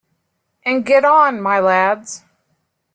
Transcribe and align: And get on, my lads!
And 0.65 0.83
get 0.83 1.05
on, 1.05 1.39
my 1.39 1.59
lads! 1.59 2.23